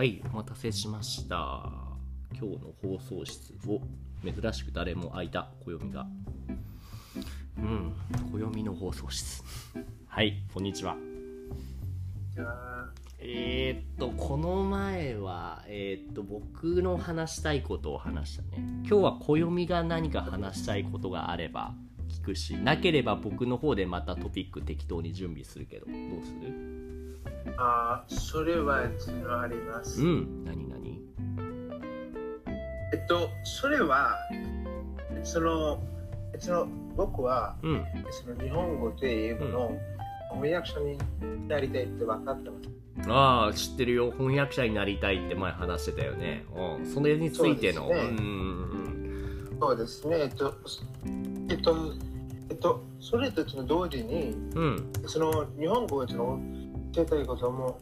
[0.00, 1.70] はい、お待たせしました。
[2.32, 3.82] 今日の放送室を
[4.24, 6.06] 珍しく誰も空いた暦が。
[7.58, 7.92] うん、
[8.32, 9.44] 暦の放送室。
[10.08, 10.96] はい、こんにちは。
[13.18, 18.56] えー、っと、この前は、えー、っと、僕の話したいことを話したね。
[18.56, 21.74] 今日は暦が何か話したいことがあれば
[22.08, 26.69] 聞くし、なければ僕の方でまたトピック適当に準備するけど、どうする？
[27.56, 30.02] あそれはあります。
[30.02, 31.00] うん、何何？
[32.92, 34.16] えっと、それは、
[35.22, 35.80] その、
[36.38, 37.84] その僕は、うん。
[38.10, 39.78] その日本語と英語の
[40.32, 40.98] 翻訳者に
[41.48, 42.56] なりたいって分かってま
[43.04, 43.08] す。
[43.08, 44.10] ああ、知ってるよ。
[44.10, 46.44] 翻訳者になりたいって前話してたよね。
[46.78, 46.86] うん。
[46.86, 47.88] それについての？
[47.88, 50.16] そうですねんうんそうですね。
[50.18, 50.54] えっと、
[51.48, 51.94] えっと、
[52.50, 54.92] えっと、それと同時に、うん。
[55.02, 55.08] うん。
[55.08, 56.40] その日本語の
[56.92, 57.78] 教えたいことも、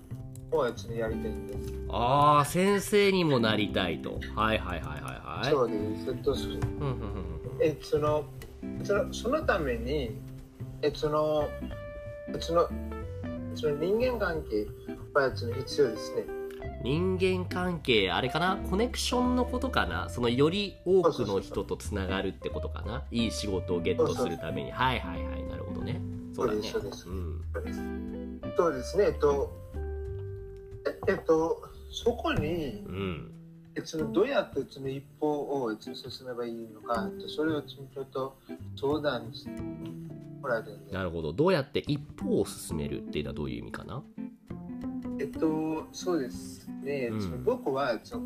[0.52, 1.74] もうそのやりたいんです。
[1.90, 4.20] ああ、先生にもなりたいと。
[4.34, 5.50] はいはいはいはいはい。
[5.50, 6.10] そうです。
[6.10, 6.48] えっと、そ
[7.60, 8.24] えその
[8.82, 10.10] そのそのために
[10.82, 11.48] えその
[12.40, 12.68] その
[13.54, 14.66] その人間関係
[15.14, 16.24] はその必要ですね。
[16.84, 18.56] 人間関係あれかな？
[18.70, 20.08] コネクションのことかな？
[20.08, 23.02] そのより多くの人とつながるってことかな？
[23.10, 24.70] いい仕事をゲットするために。
[24.70, 25.42] はいはいはい。
[25.48, 26.00] なるほどね。
[26.34, 26.62] そうだね。
[26.62, 27.44] そうですそううん。
[27.52, 27.80] そうです
[28.58, 29.04] そうですね。
[29.04, 29.56] えっと
[30.84, 33.32] ええっとそこにうん
[33.76, 35.94] えそのどうやってその一歩を進
[36.26, 38.36] めばいいのかえっとそれをちょっと
[38.74, 39.50] 相談して
[40.40, 40.92] もらいたいんです。
[40.92, 44.02] なるほどどうやって一歩を進めるっていうのはどういう意味かな？
[45.20, 47.10] えっとそうですね。
[47.12, 48.24] うんその僕はその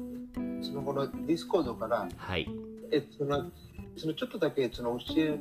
[0.63, 2.49] そのこのディスコードからはい
[2.91, 3.51] えその
[3.99, 5.41] そのちょっとだけその教える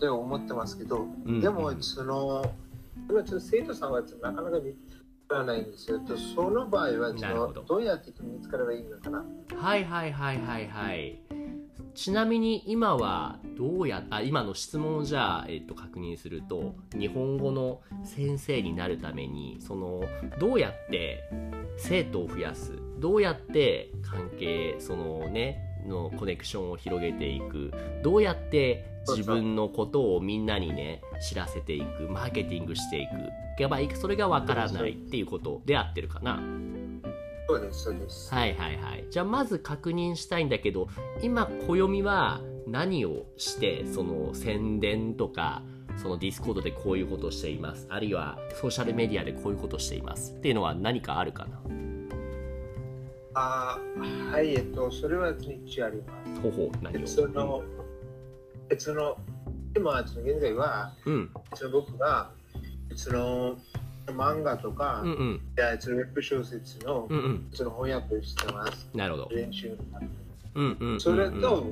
[0.00, 2.42] とは思ってますけど、うんでもその
[3.08, 5.98] 今ちょっと生徒さんはなかなか見つからないんですよ。
[6.00, 7.60] とその場合はそなるほど。
[7.62, 9.24] のどうやって見つかればいいのかな？
[9.56, 11.20] はいはいはいはいはい。
[11.94, 20.02] ちなみに今はどうやあ今の質問をじゃあ、えっと、確認すると日本語の先生になるためにその
[20.40, 21.22] どうやって
[21.76, 22.72] 生徒を増やす？
[22.98, 27.72] どうやって関係そのねのコネクションを広げていく？
[28.02, 36.42] どうやって自分のことをみんなにね知らせていくマーケティングしていくやばいそれがわからないっていうことで合ってるかな
[37.46, 38.34] そうですそうです。
[38.34, 39.04] はいはいはい。
[39.10, 40.88] じゃあまず確認したいんだけど、
[41.20, 45.62] 今、暦は何をして、その宣伝とか、
[45.98, 47.86] そのディスコードでこういうことをしています。
[47.90, 50.32] あるいはソーシャルメディアでこういうことをしています。
[50.32, 51.60] っていうのは何かあるかな？
[53.34, 53.78] あ
[54.32, 56.04] はいえっとそれは一応ありま
[56.34, 56.40] す。
[56.40, 57.06] ほほ、何を？
[57.06, 57.83] そのえ
[58.78, 59.16] その
[59.76, 61.30] 今その現在はうん。
[61.54, 62.30] その僕が
[62.94, 63.56] その
[64.06, 65.40] 漫画とか、うんうん。
[65.56, 67.48] いやそのウェブ小説の、うんうん。
[67.52, 68.88] その翻訳をしてます。
[68.94, 69.28] なるほど。
[69.30, 69.76] 練習
[70.54, 71.00] うんうんうんうん。
[71.00, 71.66] それと、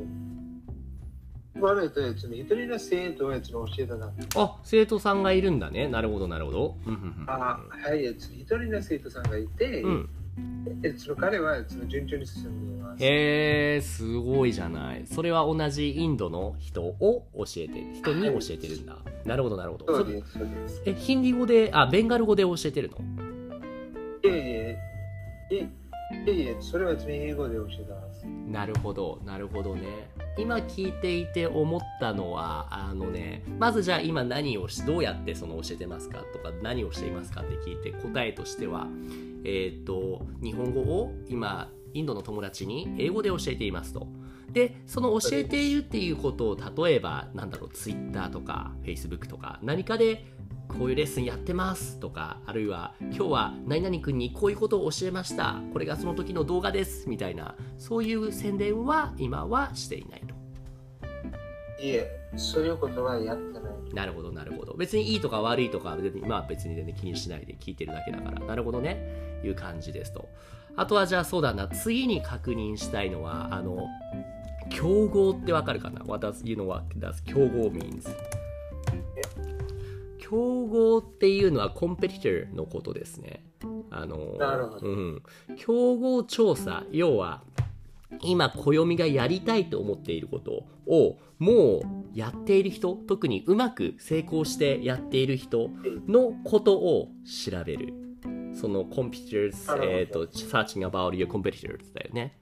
[1.61, 4.11] 我々とその一人の生徒をその教えたな。
[4.37, 5.87] あ、生徒さんがいるんだね。
[5.89, 6.77] なるほどなるほど。
[6.87, 10.09] うんうんうんあはい、一人の生徒さんがいて、うん。
[10.85, 13.05] えその彼はその順調に進んでいます。
[13.05, 15.07] へえ、すごいじゃない。
[15.07, 17.95] それは同じインドの人を教えてる。
[17.95, 18.97] 人に教えてるんだ。
[19.25, 19.87] なるほどなるほど。
[19.87, 20.83] そうです、そうです。
[20.85, 22.99] え、ヒンディー語で、あ、ベンガル語で教えてるの？
[22.99, 24.79] いえ
[25.51, 25.69] いえ、
[26.27, 28.25] いえいえ、それはその英語で教えてます。
[28.27, 30.11] なるほど、なるほどね。
[30.39, 38.87] 今聞いていて思ったのは、あのね、まずじゃあ今何をし、どうやってその教えてますかとか、何をしていますかって聞いて、答えとしては、
[39.45, 44.07] えっ、と、日本語を今、インドの友達に英語で教えていますと。
[44.51, 50.25] で、その教えているっていうことを、例えば、なんだろう、Twitter とか Facebook とか、何かで
[50.69, 55.61] こういうレッスンやってますとか、あるいは今日は何々君にこういうことを教えました。
[55.73, 60.35] これがその時の動画ですみたいな、そういう宣伝は今はしていないと。
[61.83, 63.63] いえ、そういうことはやってない。
[63.95, 64.75] なるほど、なるほど。
[64.75, 69.41] 別にいいとか悪いとかは別に、まあ別に全然気にしないで聞いてるだけだから、なるほどね。
[69.45, 70.29] いう感じですと。
[70.77, 73.89] あとはじゃあそうだな、次に確認したいのは、あの、
[74.71, 78.09] 競合ってわかるかな ?What does you know what does 競合 means?
[80.33, 83.45] 競合っていうのはコンペティターのことですね。
[83.91, 84.17] あの、
[84.81, 85.23] うん。
[85.59, 87.43] 競合調査、要は、
[88.23, 91.83] 今、暦がやりたいと思っていることを、もう
[92.15, 95.69] やっている人、特にうまく成功してやっている人
[96.09, 97.93] のことを調べる。
[98.55, 102.39] その competitors なるほ、どえっ、と、searching about your competitors だよね。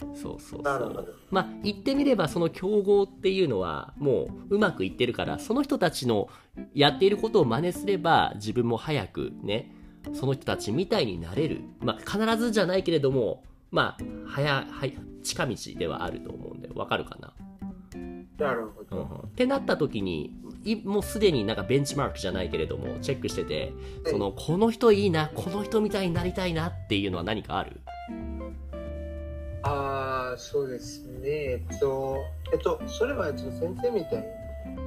[0.00, 1.14] そうそうそう。
[1.30, 6.28] まあ、言ってみれば、その競合っていうのは、もううまくいってるから、その人たちの
[6.74, 9.72] やっていることを真似すれば、自分も早くね、
[10.12, 11.62] その人たちみたいになれる。
[11.80, 14.66] まあ、必ずじゃないけれども、まあ、早、は
[15.22, 17.32] 近道ではあると思うんで、わかるかな？
[18.38, 18.96] なるほど。
[18.96, 20.32] うんってなった時に
[20.64, 23.72] いもうすでになんかベンチマークじゃないけれどもチェックしてて
[24.06, 27.80] そのこの人いいなこの人みたいになりたいなっていうのは何かある？
[29.66, 31.28] ああ、そうですね。
[31.28, 34.24] えっと、えっと、それは、えっと先生みたいに、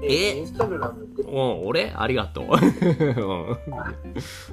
[0.03, 0.37] え？
[0.37, 1.91] インスタグラムで、うん俺？
[1.95, 2.45] ありがとう。
[2.45, 2.49] うん。
[2.49, 2.57] はい、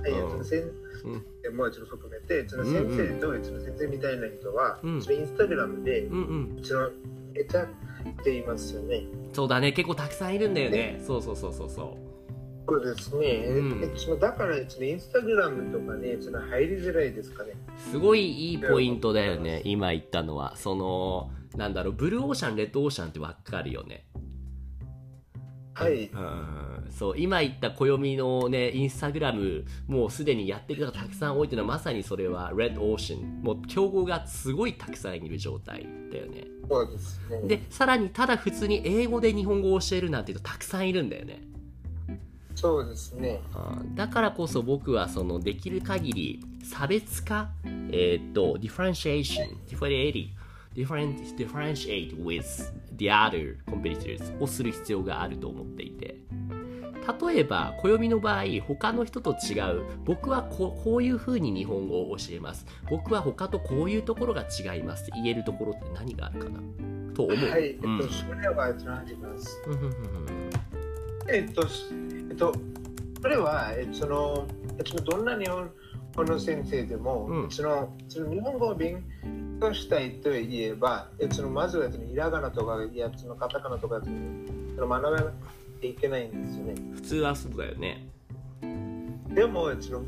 [0.06, 0.62] えっと、先
[1.04, 1.24] うん。
[1.44, 4.94] 生もちろん含めて、その先生と、その先生みたいな人は、うん。
[4.96, 6.64] インスタグラムで、うんうん。
[6.64, 6.90] その、
[7.34, 7.66] えたっ
[8.24, 9.04] て言いますよね。
[9.32, 9.72] そうだね。
[9.72, 11.00] 結構たくさんいるんだよね。
[11.06, 11.96] そうそうそうそうそ
[12.68, 13.26] そうですね。
[13.48, 17.52] うんえそのだから、そのインスタグラムとかね、その入りづらいですかね。
[17.52, 24.06] うすごいいいポイントだよね今言ったのはそのなんだろうブルーオーシャンレッドオーシャンってわかるよね
[25.74, 26.06] はい。
[26.06, 37.48] うんそう今言った暦のねインスタグラムもうすでにやってる人がたくさん多いっていうのはまさにそれは Red Ocean もう競合がすごいたくさんいる状態だよねそうですね。
[37.48, 41.42] でさらにただ普通に英語で日本語を教えるなんていうとたくさんいるんだよね
[42.56, 43.40] そうですね。
[43.54, 50.30] うんだからこそ僕はそのできる限り差別化えーっと differentiation differentiate
[50.74, 56.16] different differentiate with the other competitors をする必要があると思っていて
[57.24, 66.60] 例えば暦の場合他の人と違う僕はこうこういうふうに日本語を教えます僕は他とこういうところが違いますって言えるところって何があるかな？
[67.14, 67.70] と思う、はい。
[67.72, 69.62] うんと、それは、えっと、あります。
[71.28, 71.66] えっと、
[72.30, 72.54] えっと、
[73.22, 74.46] それは、えっと、その、
[74.78, 75.70] えっと、どんな日本
[76.14, 79.02] 語の先生でも、うんその、その日本語を勉
[79.60, 84.10] 強したいといえば、えっと、そのまずは、えっと、ひらがなとか、いや、そのカタカナとか、そ
[84.80, 85.32] の学ばな
[85.80, 86.74] きゃいけないんですよね。
[86.94, 88.08] 普通はそうだよね
[89.34, 90.02] でも、えっと、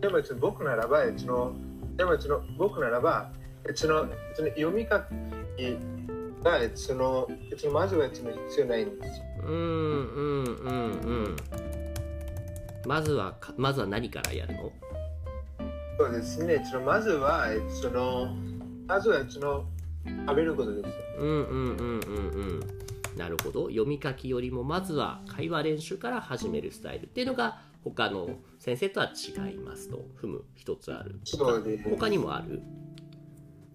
[0.00, 1.54] でも、えっと、僕ならば、えっと、
[1.96, 3.30] でも、えっと、僕ならば、
[3.66, 4.98] えっと、えっと、読み書
[5.56, 5.78] き
[6.42, 8.16] が、えっと、その、えっと、まずは、えっと、
[8.48, 9.24] 必要ないんですよ。
[9.44, 11.36] うんうんうんうん
[12.84, 14.72] まずはかまずは何からやるの？
[15.98, 16.66] そうですね。
[16.68, 18.34] そのまずは、えっとその、
[18.88, 19.64] まずはその、
[20.26, 20.88] 食べることです。
[21.20, 22.60] うんうんうんうんうん
[23.16, 31.88] なるほど読み書きよりもまずは会話練習から始めるスタイルっていうのが他の先生とは違いますと踏む一つあるそうです。
[31.88, 32.62] 他にもある？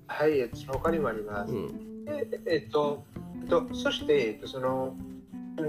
[0.08, 1.54] はい、他にもあります。
[1.54, 3.04] うんでえっと、
[3.42, 4.95] えっと、そして、えっと、その、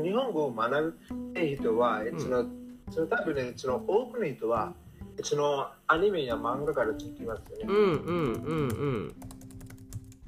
[0.03, 0.99] 日本語を学
[1.35, 2.45] ぶ人は、えっと、その、
[2.91, 4.75] その多分ね、その多くの人は、
[5.23, 7.65] そのアニメや漫画から聞きますよね。
[7.67, 9.15] うんうんうんうん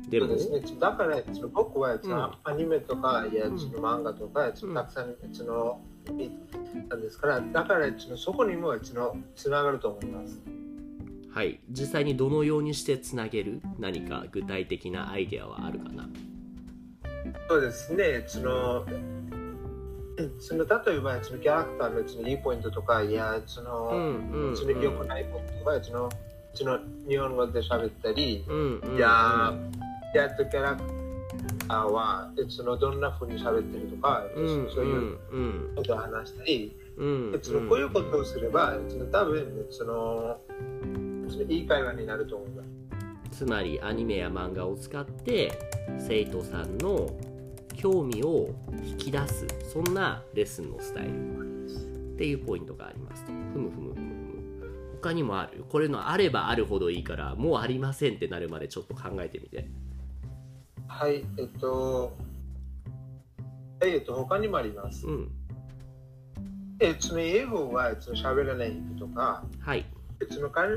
[0.08, 0.80] でもそうですね。
[0.80, 5.80] だから、その僕は、そうんのアニメとか、いや、うんその漫画とか、そのたくさん、その、
[6.12, 6.30] 見
[6.88, 10.40] たんですから、だから、そのそこにも、その、つながると思います。
[11.32, 11.60] はい。
[11.70, 13.60] 実際にどのようにしてつなげる？
[13.78, 16.08] 何か具体的なアイデアはあるかな？
[17.48, 18.24] そうですね。
[18.26, 18.84] その、
[20.38, 26.08] その例えば、そのキャラクターのそのいいポイントとか、いや、その、うんうんその良くないポイントとか、その、
[26.54, 26.78] その
[27.08, 29.54] 日本語で喋ったり、うんうんいや、
[30.14, 30.82] いや、とキャラク
[31.68, 40.40] ターは、そのどんな風に喋ってるとか、うんそういううんことを話したり、うんそのこういうことをすれば、その多分、その、
[41.30, 42.62] そのいい会話になると思いま
[43.30, 43.38] す。
[43.38, 45.52] つまりアニメや漫画を使って
[45.98, 47.10] 生徒さんの
[47.76, 48.50] 興味を
[48.84, 49.46] 引き出す。
[49.72, 51.40] そんなレッスンのスタイル。
[52.14, 53.24] っていうポイントがあります。
[53.24, 53.94] とふむふむ。
[53.94, 54.10] ふむふむ
[55.00, 55.64] 他にもある。
[55.70, 59.70] これのあればあるほどいいからもうありませんってなるまでちょっと考えてみて。
[60.86, 62.14] はい、えっと、
[63.80, 65.06] えっと、他にもあります。
[65.06, 65.30] うん。
[66.80, 69.86] えその英語はその喋らない人とか、はい。
[70.30, 70.76] その彼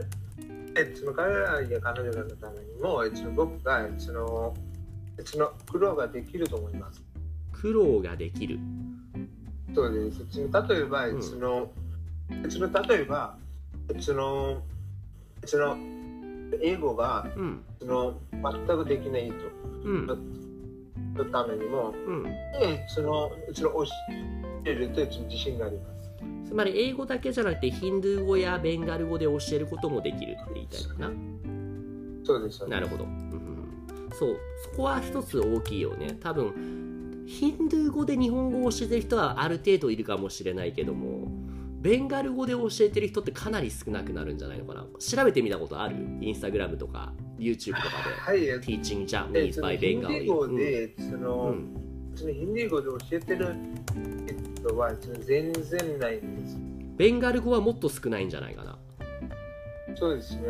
[0.76, 4.56] えその彼らや彼女らのためにも、その僕がその
[5.24, 7.02] その苦労ができると思います。
[7.52, 8.60] 苦労ができる
[9.74, 10.26] そうです。
[10.30, 11.72] その例えば、うんその
[12.50, 13.38] その例えば、
[14.00, 14.64] その
[15.46, 15.78] その
[16.62, 19.36] 英語がうんその全くできない人
[19.84, 20.08] うん
[21.16, 22.28] のためにも、うん
[22.62, 23.86] えそのその教
[24.66, 25.93] えると自信があります。
[26.54, 31.12] つまり英語だけじゃなくてヒンドゥー語やベンガル語で教えることもできるって言いたいのかな？
[32.24, 32.62] そうです。
[32.62, 32.76] よね。
[32.76, 34.38] なるほど、うん、そう。
[34.72, 36.16] そこは一つ大きいよね。
[36.20, 41.28] 多分ヒンドゥー語で日本語を教えてる人はある程度いるかもしれないけども
[41.82, 44.86] ベンガル語で教えてる人ってかなり少なくなるんじゃないのかな？
[45.00, 45.96] 調べてみたことある？
[46.22, 47.88] インスタグラムとか YouTube とか
[48.28, 51.80] はい、Teaching え Japanese by ヒンディ Bengali ー語で、その、うん。
[52.16, 53.56] そのヒンディー語で教えてる
[54.70, 56.58] その全然ないんです。
[56.96, 58.78] ベンガル語はもっと少ないんじゃないかな
[59.96, 60.42] そうですね。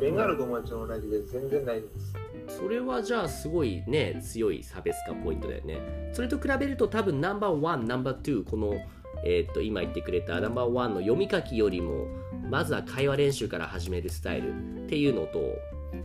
[0.00, 2.26] ベンガル語も同じで全然ないです。
[2.48, 8.74] それはじゃあすごいね強い差別化ポイントだよねそれと比べると多分ナンバーワンナンバーツーこの
[9.24, 12.06] えー、と今言ってくれたナンバーワンの読み書きよりも
[12.50, 15.40] まずは会話練習から始めるスタイルっていうのと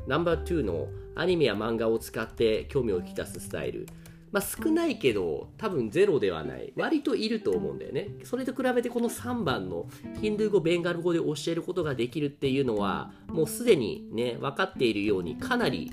[0.07, 3.85] ナンバー2のアニメや漫画を使って興味を引き出すスタイル
[4.31, 6.73] まあ少ないけど多分ゼロではない。
[6.75, 8.09] 割といると思うんだよね。
[8.23, 9.87] それと比べてこの3番の
[10.21, 15.91] ヒンドゥー語ベンガル語で教えることができるっていうのはもうすでにね分かっているようにかなり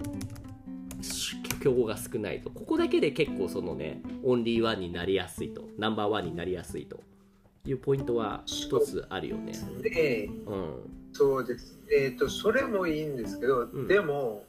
[1.63, 2.51] 競合が少ないと。
[2.51, 5.69] ここだけで結構そのねオンリーワンになりやすいと。
[5.77, 7.01] ナンバーワンになりやすいと。
[7.65, 9.53] いうポイントは一つあるよね。
[9.83, 10.75] で、うん、
[11.13, 11.79] そうです。
[11.91, 14.45] えっ、と、それもいいんですけど、んでも、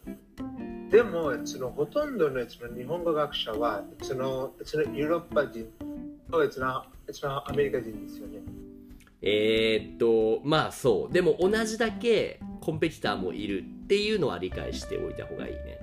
[0.89, 5.65] でも、そのほとんどのその日本語学者は、そのそのヨーロッパ人
[6.31, 8.39] とそのそのアメリカ人ですよね。
[9.21, 15.79] えー、っとまあそうでも同じだけコンペティターもいるっていうのは理解しておいた方がいいね。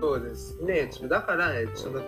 [0.00, 0.90] そうですね。
[1.08, 2.00] だから、その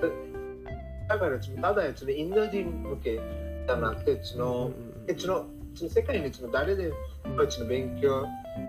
[1.08, 3.20] だからそのただそのインド人向け
[3.66, 4.70] じゃなくて、その、
[5.16, 6.94] そのその世界にその誰でも
[7.48, 8.26] その勉強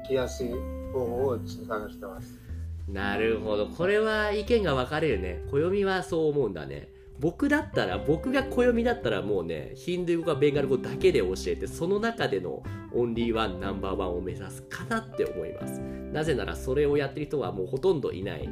[0.07, 0.49] しやすい
[0.91, 2.39] 方法をその探してます。
[2.87, 3.67] なるほど。
[3.67, 5.43] これは意見が分かれるね。
[5.51, 6.89] 暦はそう思うんだね。
[7.19, 12.61] 僕だったら僕が暦だったらもうねヒンドゥー語かベンガル語だけで教えてその中での
[12.93, 15.79] オンリーワンナンバーワンを目指すかなって思います。
[16.11, 18.49] なぜならそれをやってる人はもうほとんどいない。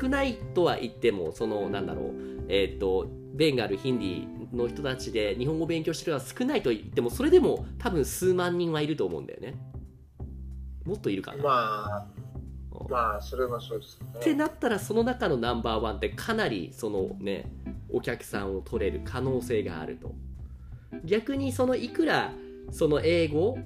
[0.00, 2.44] 少ないとは言ってもそのなんだろう。
[2.48, 9.54] えっ、とベンガルヒンディーの人たちで日本語を勉強してるのは少ないと言ってもそれでも多分数万人はいると思うんだよね。
[10.84, 11.50] もっといるかな、ま
[11.96, 12.06] あ、
[12.88, 14.36] まあ、それはそうですってね。
[14.36, 17.50] なったらその中のナンバーワンってかなりそのね
[17.90, 20.14] お客さんを取れる可能性があると。
[21.04, 22.32] 逆にそのいくら
[22.70, 23.58] その英語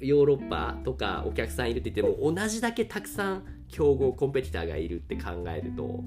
[0.00, 6.04] ヨーロッパとかお客さんいるって言っても同じだけたくさん競合コンペティターがいるって考えると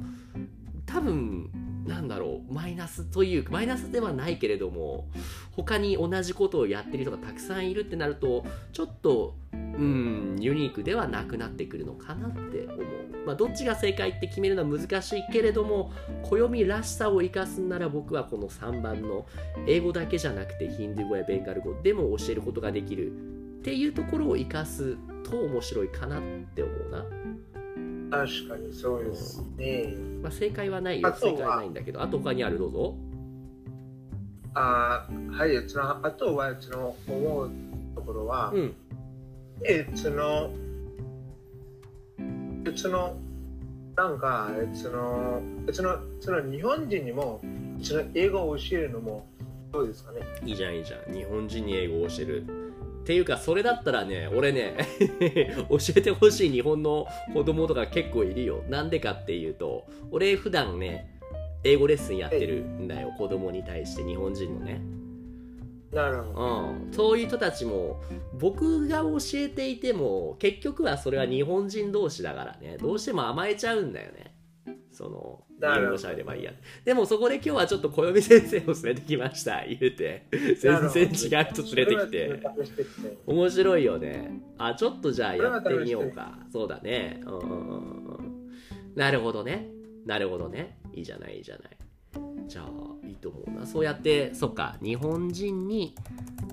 [0.86, 1.50] 多分
[1.86, 5.08] なんだろうマイナスというかマイナスではないけれども
[5.52, 12.82] 他に同じことをやってる人がたくさんいるってなるとちょっとうんユニークではなくなってくるのかなって思う、
[13.26, 15.92] まあ、どっちが正解って決めるのは難しいけれども
[16.24, 19.26] 暦らしさを生かすんなら僕はこの3番の
[19.68, 26.22] 英語だけじゃなくてヒンドゥー語やベンガル語でも教えることができるっていうところを生かすと面白いかなっ
[26.54, 27.04] て思うな、
[28.12, 29.94] 確かにそうですね。
[30.22, 31.14] まあ、正解はないよ。
[31.14, 32.02] 正解はないんだけど。
[32.02, 32.96] あと他にあるどうぞ。
[34.54, 37.52] あはい、そのあとはその思う
[37.96, 38.74] ところは、うん。
[39.64, 40.52] えその
[42.76, 43.18] その
[43.96, 47.42] なんかそのそのその日本人にも
[47.82, 49.26] その英語を教えるのも
[49.72, 50.22] どうですかね？
[50.46, 51.14] いいじゃんいいじゃん。
[51.14, 52.46] 日本人に英語を教える
[53.06, 54.76] っていうかそれだったらね俺ね
[55.70, 58.64] 教えてほしい日本の子供とか結構いるよ。
[58.68, 61.20] なんでかっていうと俺普段ね
[61.64, 64.82] 英語レッスンやってるんだよ子供に対して日本人のね。
[65.92, 66.60] なるほど。
[66.62, 68.02] うん、そういう人たちも
[68.34, 74.36] 僕が教えていても結局はそれは日本人同士だからねどうしても甘えちゃうんだよね。
[74.92, 75.88] そのなるほど。
[75.88, 76.52] 英語しゃべればいいや
[76.84, 79.64] でもそこで今日はちょっと暦先生を連れてきました。
[79.68, 80.28] 言うて。
[80.60, 82.42] 全然違う人連れてきて。
[83.26, 84.42] 面白いよね。
[84.58, 86.38] あちょっとじゃあやってみようか。
[86.52, 87.22] そうだね。
[87.26, 88.52] うん。
[88.96, 89.70] なるほどね。
[90.06, 90.78] なるほどね。
[90.94, 91.78] いいじゃないいいじゃない
[92.48, 93.66] じゃあいいと思うな。
[93.66, 94.76] そうやってそっか。
[94.82, 95.96] 日本人に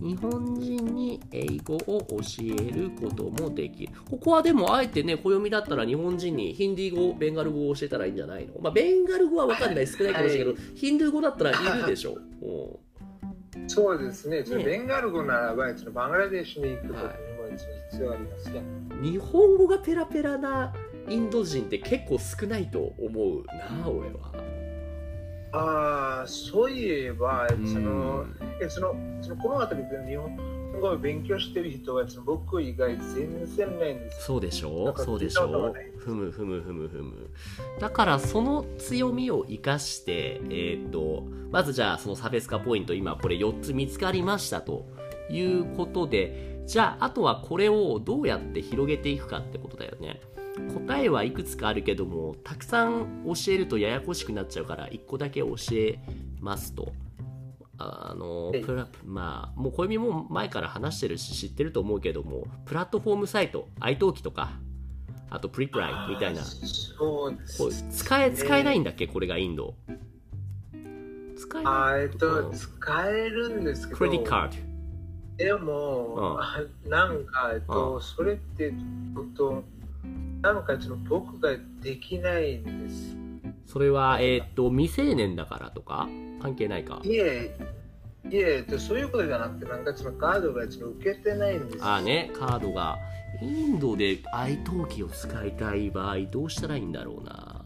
[0.00, 3.92] 日本人に英語を教えることもできる。
[4.10, 8.54] ここはでもあえてね暦だったら日本人にヒンディー語ベンガル語を教えたらいいんじゃないの？
[8.60, 9.86] まあベンガル語は分かんない。
[9.86, 13.58] 少ないかもしれないけど、ヒンドゥー語だったらいるでしょう。
[13.60, 14.42] ん そうですね。
[14.42, 14.64] ね。
[14.64, 17.12] ベンガル語ならばそのバングラデシュに行くことにも
[17.90, 18.62] 必要ありますね。
[19.02, 20.72] 日本語がペラペラな
[21.08, 24.32] インド人って結構少ないと思うな俺は。
[25.52, 30.36] ああ、そういえば、そのうん、えその、そのこの辺りで日本
[30.80, 34.24] 語を勉強してる人は、その僕以外全然ないんです。
[34.24, 35.92] そうでしょそうでしょ聞いたことがない。
[35.98, 37.30] ふむふむふむふむ。
[37.78, 44.86] だからその強みを生かしてえっ、とまずじゃあその差別化ポイント今これ4つ見つかりましたと
[45.30, 50.20] いうことでじゃああとはこれをどうやって広げていくかってことだよね
[50.86, 55.98] 答えはいくつかあるけどもたくさん教えるとややこしくなっちゃうから1個だけ教え
[56.40, 56.92] ますと。
[57.78, 58.60] あのはい。
[58.62, 64.52] プラまあもう小指も前から話してるし知ってると思うけどもプラットフォームサイト iTalki とか
[65.30, 66.42] あとプリプライみたいな。
[66.42, 66.46] あー
[66.96, 69.06] そうですこう使え使えないんだっけ？
[69.06, 69.74] これがインド。
[71.36, 72.52] 使ええっと、うん。
[72.52, 74.72] 使えるんですけど、クレディカー
[75.38, 76.38] でも、
[76.86, 78.72] なんか、えっと、それって、
[80.42, 83.16] なんかちょっと僕ができないんです。
[83.66, 86.08] それは、えーっと、未成年だからとか？
[86.40, 87.00] 関係ないか？
[87.04, 87.56] いえ、
[88.28, 91.84] いえ、えっとそういうことじゃなくて、なんかそのカードがちょっと受けてないんです。
[91.84, 92.98] ああね、カードが。
[93.40, 97.64] インドで愛登記を使いたい場合、どうしたらいいんだろうな？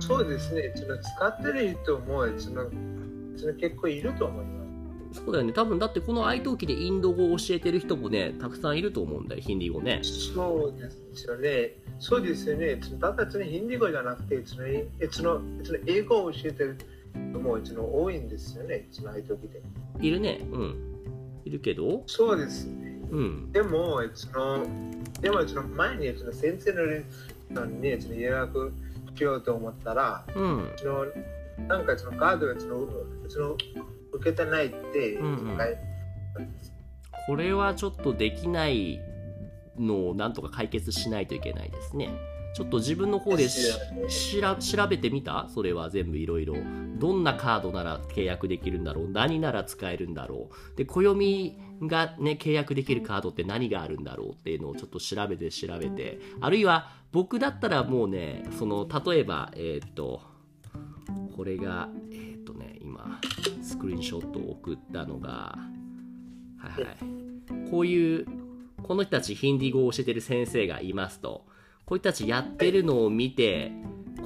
[0.00, 2.52] そうですね、ちょっと使ってる人も、ちょ
[3.50, 4.63] っと結構いると思います。
[5.14, 5.52] そうだよね。
[5.52, 10.00] 多分、だってこの愛登記でインド語を教えてる人もね、たくさんいると思うんだよ、ヒンディー語ね。
[10.02, 11.76] そうですよね。
[12.00, 12.80] そうですよね。
[13.00, 14.66] ただヒンディー語じゃなくて、その
[15.10, 16.76] そのその英語を教えてる
[17.14, 18.88] 人もその多いんですよね。
[18.90, 19.62] その時で。
[20.00, 20.40] いるね。
[20.50, 20.74] うん。
[21.44, 23.00] いるけど、そうですね。
[23.10, 23.52] うん。
[23.52, 24.66] でも、その
[25.20, 28.72] でもその前にその先生のにその予約
[29.16, 30.72] しようと思ったら、うん。
[30.76, 31.06] その
[31.68, 32.88] なんかそのカードがその
[33.28, 33.56] その
[34.14, 35.56] 受けてないって、うんうん。
[35.56, 35.76] はい
[37.26, 39.00] これはちょっとできない
[39.78, 42.10] のをなんとか解決しないといけないですね。
[42.54, 45.48] ちょっと自分の方で調調べてみた？
[45.48, 46.54] それは全部いろいろ。
[46.98, 49.08] どんなカードなら契約できるんだろう？
[49.08, 50.76] 何なら使えるんだろう？
[50.76, 56.20] で、暦がね、契約できるカードって何があるんだろうっていうのをちょっと調べて調べて。
[56.40, 60.20] あるいは僕だったらもうね、その、例えば、えーっと、
[61.36, 63.53] これが、えーっとね、今、ス
[63.84, 65.58] クリーンショットを送ったのが、
[66.58, 67.70] はいはい。
[67.70, 68.26] こういう、
[68.82, 71.44] この人たちヒンディー語を教えてる先生がいますと、
[71.84, 73.72] こういう人たちやってるのを見て、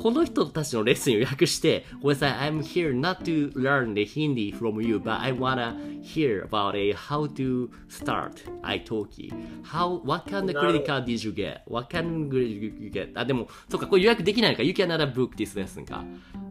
[0.01, 6.93] この人たちのレッスンを予約して、ごめんなさい、I'm here not to learn the Hindi from you, but I wanna hear about a
[6.93, 9.33] how to start italki.
[9.65, 11.63] How, what kind of credit card did you get?
[11.67, 13.11] What kind of credit did you get?
[13.17, 14.63] あ、でも、そっか、これ予約できないのか。
[14.63, 16.05] You cannot book this lesson か。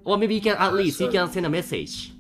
[0.04, 2.17] Or maybe you can, at least you can send a message.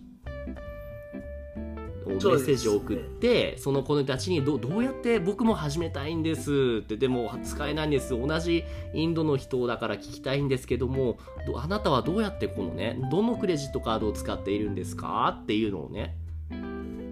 [2.17, 8.09] メッセージを送ってその子たちにどどうやって僕も始めたいんですってでも使えないんです。
[8.09, 16.15] 同じインドの人だから聞きたいんですけどもどあなたはどうやってこのねどのクレジットカードを使っているんですかっていうのをね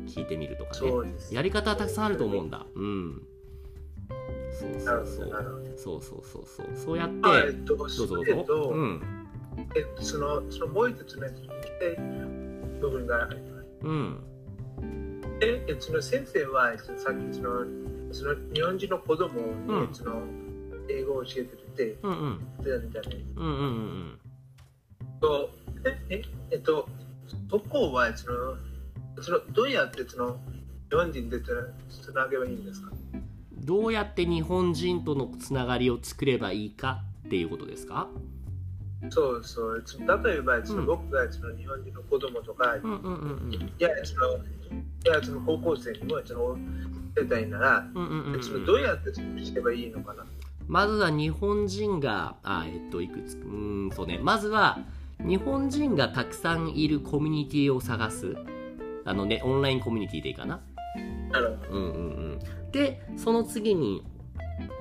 [0.08, 0.92] 聞いてみるとかね。
[1.32, 2.66] やり方はたくさんあると思うんだ。
[2.76, 3.22] うん。
[4.52, 5.32] そうそうそう。
[5.76, 6.68] そうそうそうそう。
[6.76, 8.32] そうやってあえっと、どうぞどうぞ。
[8.32, 9.02] えっと、うん。
[9.76, 11.28] えっと、その、そのもう一つね、
[12.80, 13.66] 部分があります？
[13.82, 14.24] うん
[15.40, 17.66] で、えっとその先生は、えっとさっきその、
[18.12, 20.22] その日本人の子供に、うんその
[20.88, 22.40] 英語を教えてて、うんうん。
[22.64, 23.46] 言ってたんじゃないうん。
[23.46, 23.62] うんう。
[23.64, 24.20] ん
[25.20, 25.50] と、
[25.84, 26.88] え、ええっと、
[27.50, 28.56] そこは、その、
[29.22, 30.38] そのどうやってその
[30.90, 32.92] 日本人でつなげばいいんですか？
[33.54, 38.10] どうやって日本人とのつながりを作ればいいかっていうことですか？
[39.10, 39.84] そうそう。
[40.24, 42.82] 例えば、そのうん僕がその日本人の子供とか、うん。
[42.82, 44.40] うんうんうんいや、その、い
[45.06, 46.58] や、その高校生にも、その、
[47.16, 48.44] 出たいなら、うんうんうんうん。
[48.44, 50.26] そのどうやってそのしてばいいのかな？
[50.68, 53.38] まずは日本人があえっといくつ？
[53.38, 54.20] うーんそうね。
[54.22, 54.80] まずは
[55.20, 58.36] 日本人がたくさんいるコミュニティを探す。
[59.06, 60.60] あのねオンラインコミュニティでいいかな。
[61.32, 61.80] なるほど。
[61.80, 62.02] うんうんう
[62.36, 62.40] ん。
[62.72, 64.04] でその次に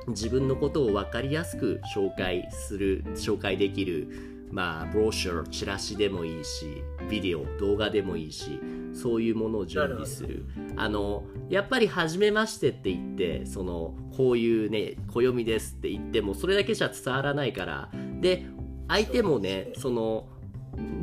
[0.09, 8.61] 自分のことを分かりやすく紹介する紹介できるまあブロシューチラシでもいいしビデオ動画でもいいし
[8.93, 10.47] そういうものを準備する。
[10.77, 17.91] あのやっぱり初めましてって言ってそのこういうね暦ですって言ってもそれだけじゃ伝わらないから。
[18.21, 18.47] で
[18.87, 19.73] 相手もね。
[19.77, 20.29] その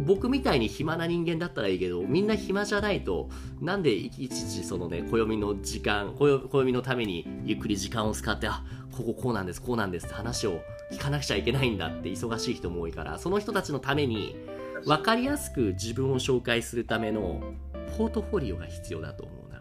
[0.06, 3.30] 僕みたいに暇な人間だったらいいけどみんな暇じゃないと
[3.62, 14.36] なんでいちいちそのね暦の時間暦暦のためにゆっくり時間を使ってあこここうなんですこうなんですって話を聞かなくちゃいけないんだって忙しい人も多いからその人たちのために
[14.86, 17.42] 分かりやすく自分を紹介するための
[17.98, 19.52] ポートフォリオが必要だと思う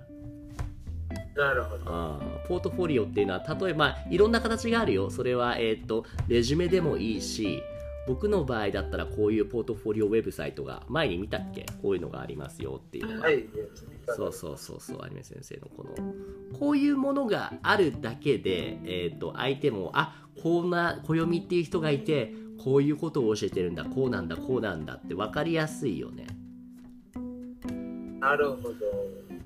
[1.36, 1.48] な。
[1.48, 1.84] なるほど。
[1.86, 7.62] あーポートフォリオっていうのは例えばいろんな形があるよそれは、えー、とレジュメでもいいし
[8.06, 11.66] 僕の場合だったらこういうポートフォリオウェブサイトが前に見たっけ？
[11.82, 13.46] こういうのがありますよっていうのが、はい。
[14.16, 15.94] そうそうそうそうアニメ先生のこの
[16.58, 22.34] こういうものがあるだけで、えー、と相手もあこんな暦っていう人がいて
[22.64, 26.26] こういうことを教えてるんだこうなんだこうなんだって分かりやすいよね。
[28.18, 28.70] なるほ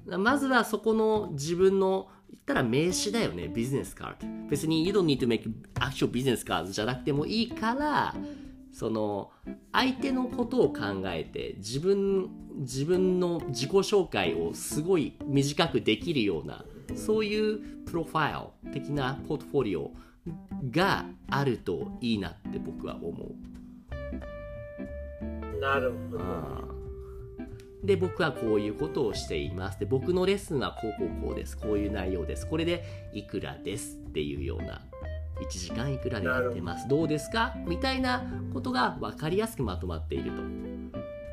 [0.09, 0.19] ど。
[0.19, 4.49] まずはそこの自分の言ったら名刺だよねビジネスカード。
[4.49, 5.43] 別に You don't need to make
[5.75, 8.15] actual business cards じゃなくてもいいから
[8.75, 9.31] その
[9.73, 16.65] 相手のことを考えて自分自分の自己紹介をすごい短くできるような
[16.97, 19.93] そういうプロファイル的なポートフォリオ
[20.71, 23.35] があるといいなって僕は思う。
[25.61, 26.75] なるほど。
[27.85, 34.81] で僕はこういうことをしていますで僕のレッスンはこうこうこうですこういう内容ですこれでいくらですっていうような
[35.41, 36.89] 1時間いくらでやってます。
[36.89, 37.05] ど。
[37.05, 37.55] うですか？
[37.67, 40.43] みたいなことが分かりやすくまとまっていると。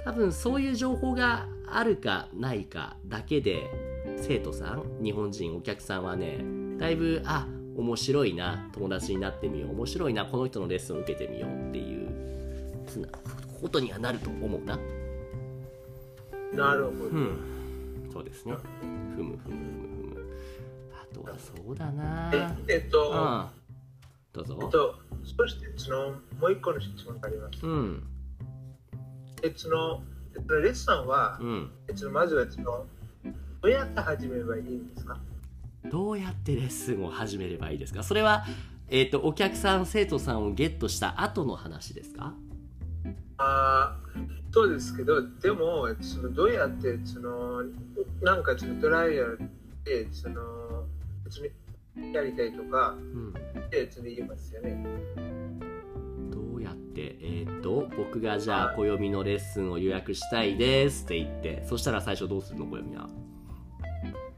[0.03, 3.69] 多分そういう情報があるかないかだけで
[4.17, 6.39] 生徒さん日本人お客さんはね
[6.79, 12.09] だいぶあ面白いな友達になってみよう面白いなこの人のレッスンを受けてみようっていう
[13.61, 14.79] ことにはなると思うな。
[16.53, 18.55] なるほど、うん、そうですね。
[19.15, 19.55] ふむふむふむ
[20.15, 20.35] ふむ。
[20.91, 22.31] あとはそうだな。
[22.67, 23.60] えっと、うん
[24.33, 24.57] どうぞ。
[24.61, 24.95] えっと、
[25.37, 27.65] そしてそのもう一個の質問があります。
[27.65, 28.03] うん。
[29.43, 30.01] えその
[30.61, 32.85] レッスンは、うん、そのまずはその
[33.61, 35.17] どうやって始めればいいんですか？
[35.91, 38.03] どうやってレッスンを始めればいいですか？
[38.03, 38.45] それは、
[38.87, 42.33] えーと、お客さん生徒さんをゲットした後の話ですか？
[43.37, 43.97] あ
[44.53, 47.63] そうですけどでもそのどうやってその
[48.21, 49.39] なんかそのトライアル
[49.83, 50.41] でその
[51.25, 51.37] 別
[51.95, 53.33] にやりたいとか、うん
[56.29, 63.09] どうやって、えっ、と、僕がじゃあ、暦のレッスンを予約したいですって言って、そしたら最初どうするの、暦は？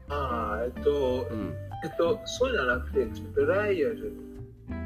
[0.08, 4.12] ああ、えっと、うん、えっと、そうじゃなくて、トライアル、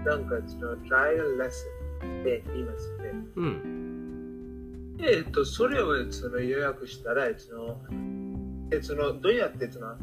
[0.04, 1.66] なんか、その、トライアルレッス
[2.04, 3.12] ンって言いますよね。
[3.36, 4.96] うん。
[5.00, 7.80] えっと、それをその予約したら、その、
[8.72, 9.94] えそのどうやってその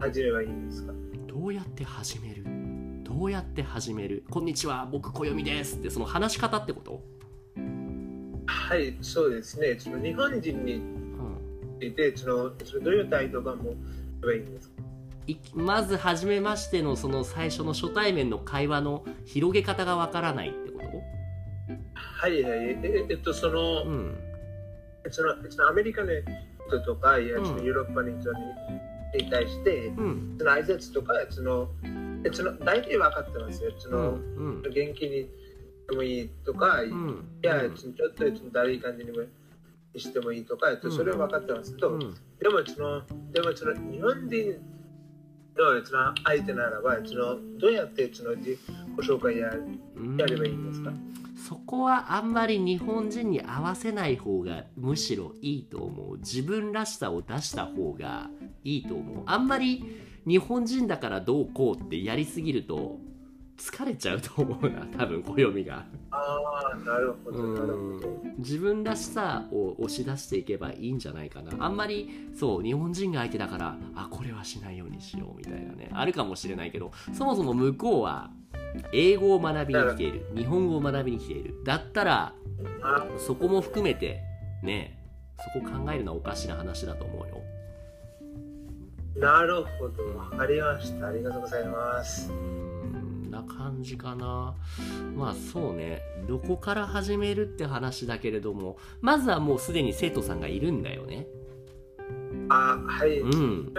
[0.00, 0.92] 始めればいいんですか？
[1.26, 2.44] どうやって始める？
[3.08, 4.22] どうやって始める？
[4.28, 7.02] こんにちは僕暦ですってその話し方ってこと？
[8.46, 9.76] はいそうですね。
[9.78, 10.82] その日本人に
[11.80, 13.70] いて、うん、そのそのどういう態度がも
[14.22, 14.82] ういいんですか？
[15.54, 20.84] まず初めましてのその最初の初対面の会話の広げ方がわからないってこと？
[21.96, 22.58] はいはい。
[22.82, 24.18] ええっとその、うん、
[25.10, 26.10] そのそのアメリカの
[26.68, 28.40] 人とかいや、そのヨーロッパの人に
[29.24, 31.70] に対して、うん、その挨拶とかその
[32.32, 33.72] その大体分かってますよ。
[33.78, 35.28] その、うんうん、元気に
[35.88, 39.24] でもいいとか、うん、いや、ちょっとだるい感じにも
[39.96, 41.74] してもいいとか、それは分かってます。
[41.74, 43.02] けど、うん、でもその、
[43.32, 44.52] でもその日本人
[45.56, 48.58] のその相手ならば、そのどうやってその自己
[48.98, 49.46] 紹介や
[50.18, 50.92] やればいいんですか？
[51.48, 56.18] そこはあんまり日本人に合わせない方がむしろいいと思う。
[56.18, 58.28] 自分らしさを出した方が
[58.64, 59.24] いいと思う。
[59.24, 59.82] あんまり
[60.28, 62.98] 日本人だからどうこうってやりすぎると
[63.56, 65.84] 疲れちゃうと思うな多分暦が。
[66.10, 68.22] ああなるほどなるほど。
[68.38, 71.52] 自分らしさを押し出していけばいいんじゃないかな。
[71.64, 78.30] あんまりそう日本人が相手だからあこれはしないようにしようみたいなねあるかもしれないけどそもそも向こうは
[78.92, 81.54] 英語を学びに来ている日本語を学びに来ている。
[81.64, 82.34] だったら
[83.18, 84.22] そこも含めて
[84.62, 84.98] ね
[85.52, 87.40] そこ考えるのはおかしな話だと思うよ
[89.18, 91.08] なるほど、わかりました。
[91.08, 92.30] ありがとうございます。
[93.30, 94.54] な感じかな。
[95.16, 101.26] まあそうね、どこから始めるって話だけれども、まずはもうすでに生徒さんがいるんだよね。
[102.48, 103.20] あ、はい。
[103.20, 103.74] うん。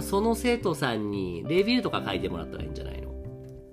[0.00, 3.12] その生徒さんにレビューとか書いてもらったらいいんじゃないの？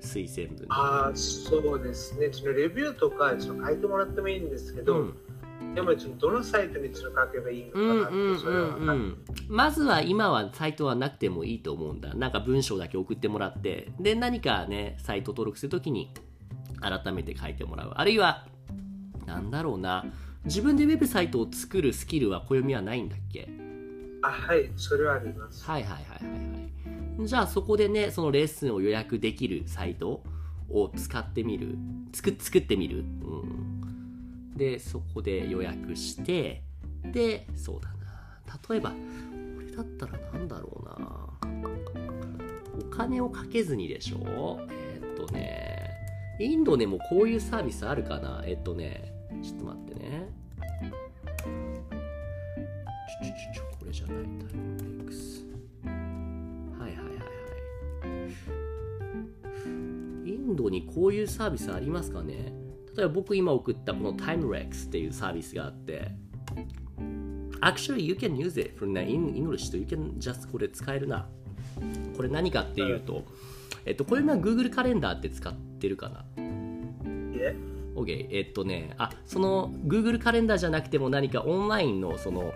[0.01, 0.65] 推薦文。
[0.69, 2.31] ああ、そうですね。
[2.53, 5.13] レビューとかちょっと書いてもらってもいいんですけど、うん
[5.73, 8.97] でもどのサイトに書けばいいのかなってそれは、
[9.47, 12.13] まずは今はサイトはなくてもいいと思うんだ。
[12.13, 13.91] なんか文章だけ送ってもらって。
[13.99, 16.13] で何かねサイト登録するときに
[16.81, 17.93] 改めて書いてもらう。
[17.95, 18.47] あるいは
[19.25, 20.05] なんだろうな。
[20.43, 23.47] 自分でウェブサイトを作るスキルは暦はないんだっけ？
[24.23, 25.63] あはいそれはあります。
[25.63, 27.27] はいはいはいはいはい。
[27.27, 30.21] じゃあそこでねそのレッスンを予約できるサイト
[30.69, 31.77] を使ってみる。
[32.13, 33.60] 作作ってみる、うん
[34.61, 36.61] でそこで予約して
[37.03, 38.59] でそうだな。
[38.69, 38.95] 例えばこ
[39.59, 40.95] れだったら何だろうな。
[42.79, 44.59] お金をかけずにでしょ？
[44.69, 45.89] えー、っとね
[46.39, 48.43] インドでもこういうサービスあるかな？
[48.45, 50.29] えっとねちょっと待ってね。
[53.23, 54.15] ちょちょちょこれじゃない。
[54.17, 54.25] タイ
[54.57, 55.43] ム X
[56.77, 57.15] はいはいはいは
[60.27, 60.29] い。
[60.29, 62.60] インドにこういうサービスありますかね？
[62.97, 66.11] 例えば僕今送ったこの TimeRex っていうサービスがあって
[67.61, 71.27] Actually you can use it for in English と you can just これ使えるな。
[72.17, 73.23] これ何かっていうと、
[73.85, 76.25] えっと、これな Google カレンダーって使ってるかな
[77.95, 82.53] ?OK えっとねあその Google カレンダーじゃなくても何かオンラインのその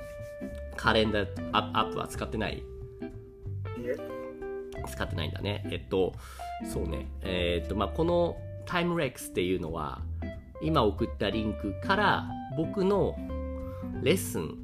[0.76, 2.63] カレンダーアップは使ってない？
[4.91, 5.65] 使ってないんだね。
[5.71, 6.13] えっと
[6.71, 7.08] そうね。
[7.21, 10.01] えっとまあこの TimeRex っていうのは
[10.62, 12.25] 今送ったリンクから
[12.58, 13.15] 僕の
[14.01, 14.58] レッスン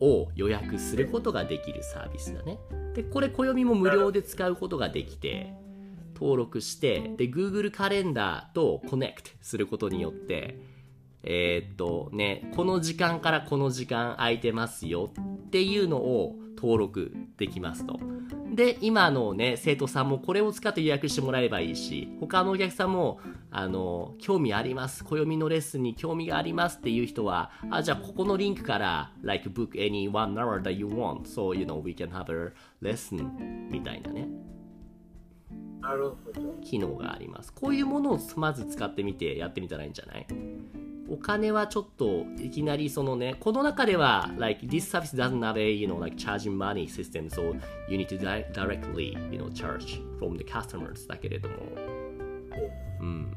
[0.00, 2.58] を予約することができるサービスだね。
[2.94, 5.54] で、これ暦も無料で使うことができて、
[6.14, 10.60] 登録して、で、Google カレンダーとコネクトすることによって、
[11.22, 15.10] えー、っとね、この時間からこの時間空いてますよ
[15.46, 18.00] っていうのを登録できますと。
[18.52, 23.20] で、今のね、生徒さんもこれを使って予約してもらえばいいし、他のお客さんも、
[23.52, 25.04] あの、興味あります。
[25.04, 31.22] 暦のレッスンに興味がありますっていう人は、あ、じゃあここのリンクから、like book any one hour that you want.
[31.22, 33.30] So, you know, we can have a lesson
[33.70, 34.28] みたいなね。
[35.80, 36.54] なるほど。
[36.62, 37.52] 機能があります。
[37.52, 40.26] こういうものをまず使ってみてやってみたらいいんじゃない？
[41.10, 47.54] お金はちょっといきなりそのね、この中では、like, this service doesn't have a, you know, like charging money system, so
[47.88, 51.54] you need to di directly, you know, charge from the customers だけれども。
[53.00, 53.36] うん。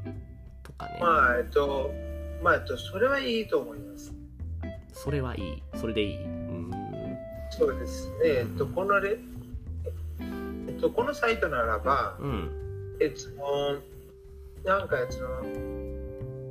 [0.63, 0.97] とかね。
[0.99, 1.91] まあ、えっと、
[2.43, 4.13] まあ、えっと、それはいいと思います。
[4.93, 5.63] それはいい。
[5.75, 6.23] それでいい。
[6.23, 6.71] うん。
[7.51, 8.15] そうですね。
[8.23, 9.17] えっと、このレ、
[10.67, 12.97] えっと、このサイトならば、うん。
[12.99, 15.70] えっと、なんか、その、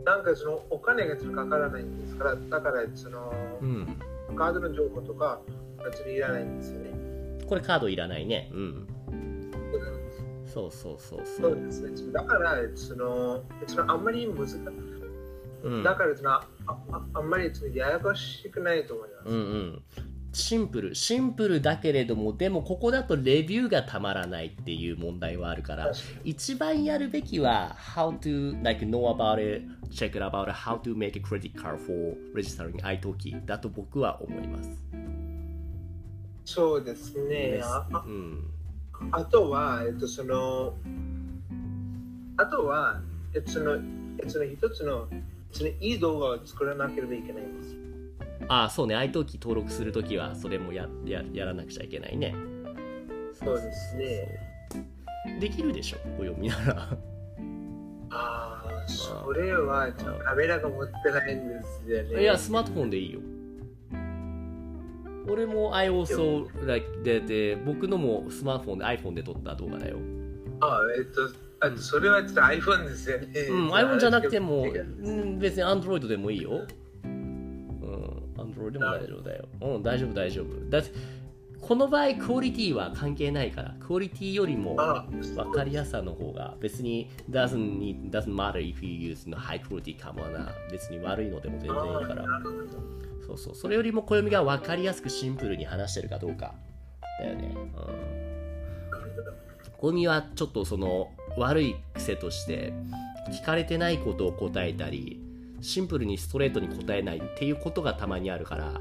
[0.04, 3.86] なんかそのお金がかからないんですからだからその、うん、
[4.36, 5.40] カードの情報とか
[5.84, 6.90] 別にいらないんですよね。
[7.46, 8.50] これカードいらないね。
[8.52, 8.86] うん。
[10.46, 12.12] そうそうそうそうですね。
[12.12, 14.58] だからそのそのあんまり難しい、
[15.62, 19.82] うん、だからそのあああんまりややこしくないと思います、うんうん。
[20.32, 20.94] シンプル。
[20.94, 25.92] シンプルだけれどもでもここだとレビューがたまらないっていう問題はあるから
[26.24, 32.16] 一番やるべきは how to like know about it check about how to make a credit card for
[32.34, 34.70] registering iTalki だと僕は思います。
[36.44, 37.60] そうですね。
[37.62, 38.44] あ,、うん、
[39.12, 40.74] あとはえっとその
[42.36, 43.00] あとは
[43.34, 43.78] えっとその
[44.28, 45.08] その一つの
[45.52, 47.76] そのいい動画を作らなければいけないんです。
[48.48, 48.96] ああそうね。
[48.96, 52.34] iTalki 登録するときはそれもやややらなくちゃいけないね。
[53.32, 54.50] そうですね。
[55.38, 56.96] できるでしょお読みなら。
[58.12, 59.90] ああそれは
[60.24, 63.20] カメラが持ってないんですよねいやスマートフォンでいいよ
[65.28, 69.98] 俺も iOS でで僕のもスマートフォンで iPhone で撮った動画だよ
[70.60, 71.30] あえっと
[71.62, 73.26] あそれはちょっと iPhone ですよね。
[73.50, 76.66] うん、iPhone じゃなくても、うん、別に Android でもいいよ。
[78.60, 79.48] 俺でも大丈夫だよ。
[79.60, 80.70] うん、大丈夫、大丈夫。
[80.70, 80.90] だって、
[81.60, 90.52] この場合、クオリティは関係ないから、クオリティよりも分かりやすさの方が、別に doesn't, doesn't matter if you use high quality かもな。
[90.70, 92.24] 別に悪いのでも全然いいから。
[93.26, 93.54] そうそう。
[93.54, 96.54] それよりも暦が分かりやすくシンプルに話してるかどうか。
[97.20, 97.54] だよね。
[97.54, 97.70] うん。
[99.78, 102.72] 暦はちょっとその悪い癖として、
[103.30, 105.20] 聞かれてないことを答えたり、
[105.60, 108.80] シンプルにストレートに答えないっていうことがたまにあるから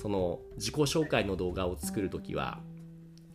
[0.00, 2.60] その自己紹介の動画を作る時は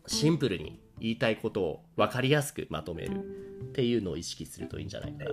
[0.07, 5.31] シンプルに言いたいことを分かりやすくまとめるっていうのを意識するといいんじゃないかな。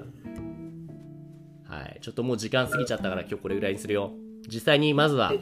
[1.75, 1.99] はい。
[2.03, 4.13] ちょっともう時間過ぎちゃったから今日これぐらいにするよ。
[4.47, 5.33] 実際にまずは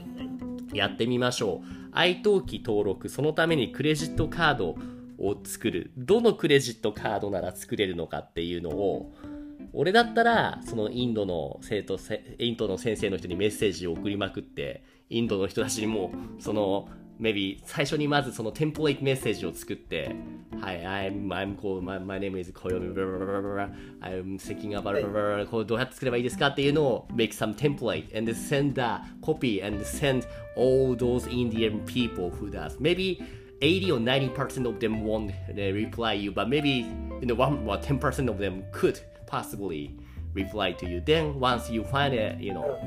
[0.72, 1.60] やってみましょ
[1.92, 1.96] う。
[1.96, 4.76] iTalki 登録そのためにクレジットカード
[5.18, 5.90] を作る。
[5.96, 9.12] どのクレジットカードなら作れるのかっていうのを
[9.72, 11.98] 俺だったら、そのインドの生徒、
[12.38, 16.88] インドの先生の人にメッセージを送りまくって、インドの人たちにも、その、
[17.20, 20.14] maybe 最初にまずそのテンプレートメッセージを作って、
[20.60, 22.94] はい、I'm, I'm called, my, my name is Koyomi,
[24.00, 31.28] I'm thinking about, こうどうやって作ればいいですかっていうのを make some template and send the copy and send all those
[31.30, 32.78] Indian people who does.
[32.80, 33.22] Maybe
[33.60, 36.86] 80 or 90% of them won't reply you, but maybe
[37.20, 39.94] you know, one, well, 10% of them could possibly
[40.32, 41.02] reply to you.
[41.04, 42.78] Then once you find it, you know,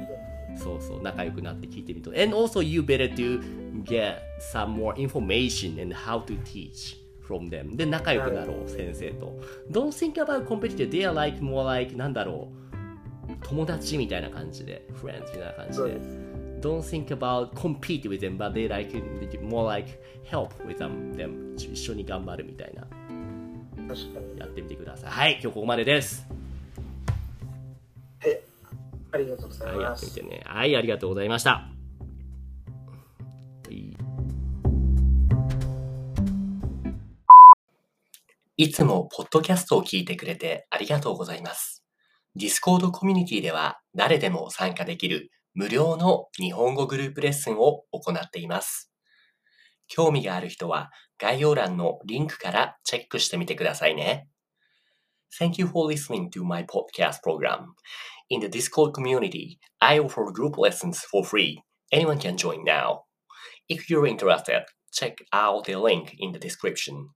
[0.55, 2.11] そうそう仲良くなって聞いてみると。
[2.11, 3.41] And also you better to
[3.83, 4.17] get
[4.53, 7.75] some more information and how to teach from them.
[7.75, 9.39] で仲良くなろう、先生と。
[9.71, 10.89] Don't think about competitive.
[10.89, 13.33] They are like more like なんだろう。
[13.41, 14.87] 友達みたいな感じで。
[15.01, 16.23] friends みたいな感じで。
[16.61, 18.95] Don't think about compete with them, but they like
[19.41, 21.13] more like help with them.
[21.15, 22.87] them 一緒に頑張るみたいな。
[24.37, 25.09] やってみてください。
[25.09, 26.25] はい、今日ここまでです。
[29.13, 29.77] はい、ありがとうございます。
[29.77, 30.41] はい、やってみてね。
[30.45, 31.51] はい、ありがとうございました。
[31.51, 31.69] は
[33.69, 33.95] い、
[38.57, 41.83] いつもポッドキャストを聞いてくれてありがとうございます。
[42.35, 48.91] ディスコードコミュニティでは誰でも参加できる無料の日本語グループレッスンを行っています。
[49.87, 54.27] 興味がある人は概要欄のリンクからチェックしてみてくださいね。
[55.39, 57.73] Thank you for listening to my podcast program.
[58.33, 61.61] In the Discord community, I offer group lessons for free.
[61.91, 63.03] Anyone can join now.
[63.69, 67.09] If you're interested, check out the link in the description.